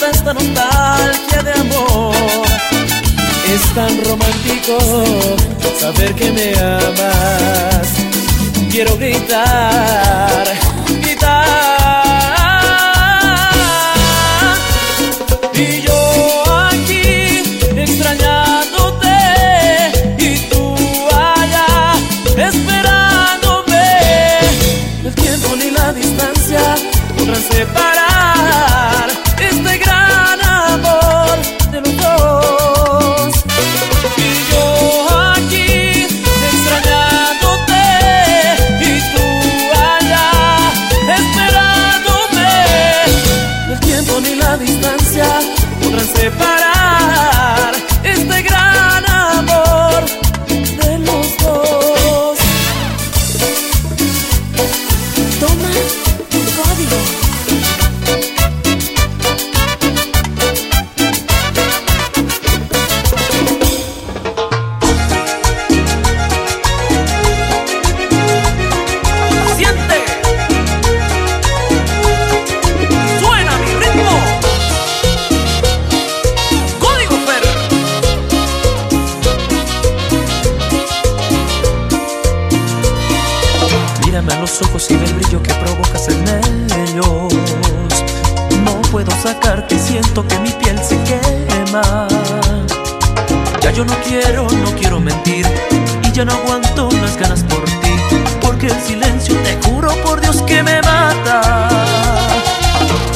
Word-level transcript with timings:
tanta 0.00 0.32
nostalgia 0.32 1.42
de 1.42 1.52
amor. 1.52 2.14
Es 3.52 3.74
tan 3.74 4.02
romántico 4.04 4.78
saber 5.78 6.14
que 6.14 6.32
me 6.32 6.54
amas. 6.58 7.88
Quiero 8.70 8.96
gritar 8.96 10.44
Yo 93.80 93.86
no 93.86 93.96
quiero, 94.06 94.46
no 94.46 94.70
quiero 94.78 95.00
mentir 95.00 95.46
y 96.06 96.12
ya 96.12 96.26
no 96.26 96.32
aguanto 96.32 96.90
las 97.00 97.16
ganas 97.16 97.42
por 97.44 97.64
ti, 97.64 97.94
porque 98.42 98.66
el 98.66 98.78
silencio 98.82 99.34
te 99.36 99.56
juro 99.66 99.88
por 100.04 100.20
Dios 100.20 100.42
que 100.42 100.62
me 100.62 100.82
mata. 100.82 101.66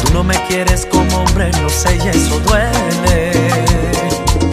Tú 0.03 0.15
no 0.15 0.25
me 0.25 0.35
quieres 0.47 0.87
como 0.87 1.19
hombre, 1.19 1.51
lo 1.61 1.69
sé 1.69 1.99
y 2.03 2.09
eso 2.09 2.41
duele. 2.41 3.51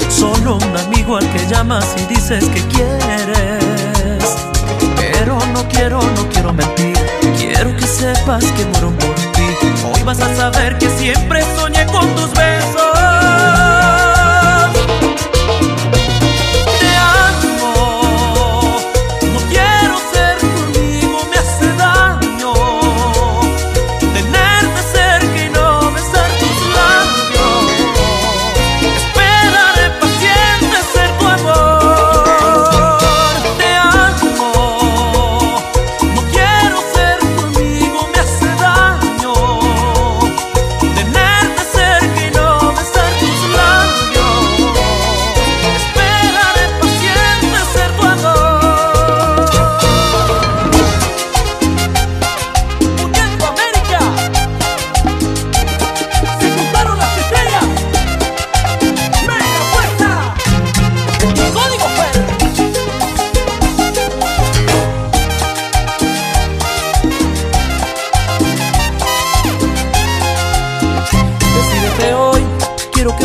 Solo 0.09 0.57
un 0.57 0.77
amigo 0.77 1.15
al 1.15 1.31
que 1.31 1.47
llamas 1.47 1.87
y 1.95 2.13
dices 2.13 2.43
que 2.49 2.61
quieres. 2.67 3.63
Pero 4.97 5.39
no 5.53 5.65
quiero, 5.69 6.01
no 6.01 6.27
quiero 6.27 6.51
mentir. 6.51 6.99
Quiero 7.37 7.73
que 7.77 7.87
sepas 7.87 8.43
que 8.43 8.65
muero 8.65 8.91
por 8.97 9.15
ti. 9.15 9.47
Hoy 9.93 10.03
vas 10.03 10.19
a 10.19 10.35
saber 10.35 10.77
que 10.77 10.89
siempre 10.89 11.41
soñé 11.55 11.85
con 11.85 12.05
tus 12.15 12.33
besos. 12.33 12.60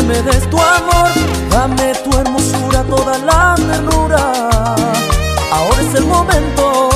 Me 0.07 0.21
des 0.21 0.49
tu 0.49 0.57
amor, 0.57 1.09
dame 1.51 1.93
tu 2.03 2.17
hermosura, 2.17 2.83
toda 2.83 3.17
la 3.19 3.55
ternura. 3.55 4.23
Ahora 5.51 5.81
es 5.81 5.93
el 5.95 6.05
momento, 6.05 6.89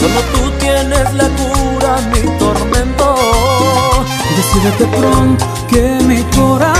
solo 0.00 0.20
tú 0.32 0.50
tienes 0.58 1.14
la 1.14 1.28
cura, 1.38 1.92
mi 2.12 2.22
tormento. 2.38 3.14
Decídete 4.36 4.86
pronto 4.98 5.44
que 5.68 5.82
mi 6.08 6.22
corazón 6.36 6.79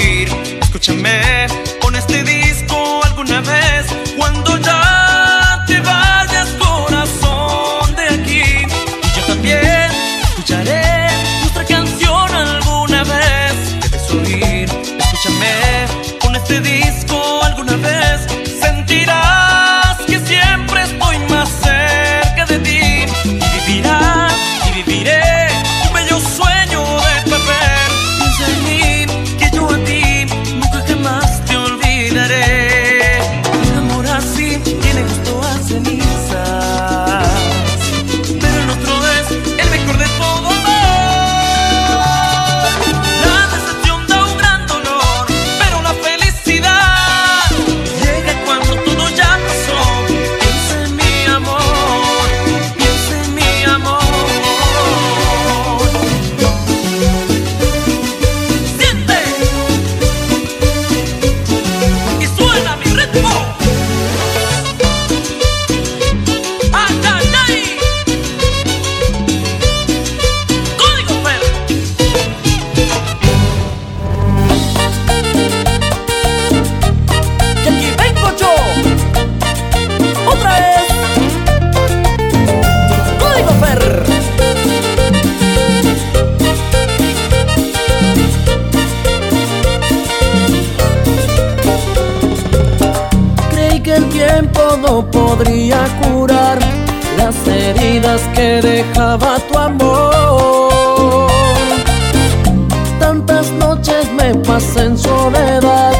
Escúchame, 0.00 1.46
con 1.82 1.94
este 1.94 2.22
disco 2.22 3.00
alguna 3.04 3.40
vez, 3.42 3.84
cuando 4.16 4.56
ya 4.56 5.62
te 5.66 5.78
vayas, 5.80 6.48
corazón 6.58 7.94
de 7.96 8.04
aquí. 8.08 8.42
Y 9.04 9.16
yo 9.16 9.22
también 9.26 9.90
escucharé 10.22 11.08
nuestra 11.40 11.64
canción 11.66 12.34
alguna 12.34 13.04
vez. 13.04 13.80
Debes 13.82 14.10
oír, 14.10 14.70
escúchame, 14.98 16.18
con 16.22 16.34
este 16.34 16.60
disco 16.62 17.44
alguna 17.44 17.76
vez 17.76 18.26
sentirás 18.58 19.98
que 20.06 20.18
siempre 20.20 20.82
estoy 20.82 21.18
más 21.28 21.48
cerca 21.62 22.46
de 22.46 22.58
ti. 22.60 22.79
dejaba 98.60 99.38
tu 99.50 99.58
amor. 99.58 101.30
Tantas 102.98 103.50
noches 103.52 104.10
me 104.12 104.34
pasé 104.34 104.84
en 104.84 104.98
soledad, 104.98 105.92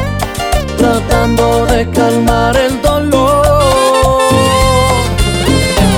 tratando 0.77 1.65
de 1.65 1.89
calmar 1.89 2.55
el 2.55 2.81
dolor. 2.81 4.21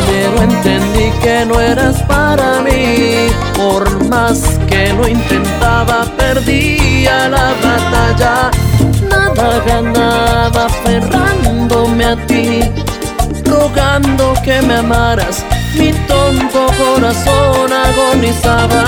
Pero 0.07 0.41
entendí 0.41 1.11
que 1.21 1.45
no 1.45 1.59
eras 1.59 2.01
para 2.03 2.61
mí, 2.61 3.27
por 3.55 4.05
más 4.05 4.41
que 4.67 4.93
lo 4.93 5.07
intentaba, 5.07 6.05
perdía 6.17 7.29
la 7.29 7.53
batalla. 7.63 8.51
Nada 9.09 9.61
ganaba 9.65 10.65
aferrándome 10.65 12.05
a 12.05 12.15
ti, 12.25 12.61
rogando 13.45 14.33
que 14.43 14.61
me 14.61 14.75
amaras 14.75 15.43
mi 15.77 15.91
tonto 16.07 16.67
corazón 16.77 17.71
agonizaba. 17.71 18.83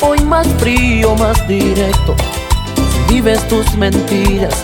Hoy 0.00 0.20
más 0.20 0.46
frío, 0.58 1.14
más 1.16 1.46
directo. 1.48 2.14
Si 2.76 3.14
vives 3.14 3.46
tus 3.48 3.74
mentiras, 3.74 4.54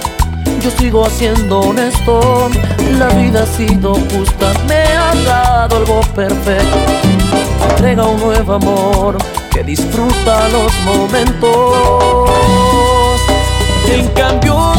yo 0.60 0.70
sigo 0.70 1.10
siendo 1.10 1.60
honesto. 1.60 2.50
La 2.98 3.08
vida 3.08 3.42
ha 3.42 3.46
sido 3.46 3.94
justa, 3.94 4.52
me 4.68 4.76
ha 4.76 5.12
dado 5.26 5.78
algo 5.78 6.00
perfecto. 6.14 6.78
Entrega 7.70 8.04
un 8.04 8.20
nuevo 8.20 8.52
amor 8.52 9.18
que 9.50 9.64
disfruta 9.64 10.48
los 10.50 10.72
momentos. 10.84 12.30
En 13.90 14.06
cambio 14.10 14.72